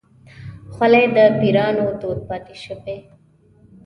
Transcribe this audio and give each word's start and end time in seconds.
خولۍ 0.73 1.05
د 1.15 1.17
پيرانو 1.39 1.85
دود 1.99 2.19
پاتې 2.29 2.55
شوی. 2.63 2.97